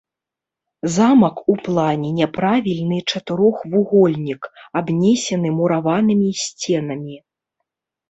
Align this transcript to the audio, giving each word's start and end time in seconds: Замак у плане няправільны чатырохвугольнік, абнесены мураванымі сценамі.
Замак 0.95 1.37
у 1.53 1.57
плане 1.67 2.09
няправільны 2.21 2.97
чатырохвугольнік, 3.13 4.41
абнесены 4.83 5.49
мураванымі 5.63 6.29
сценамі. 6.49 7.17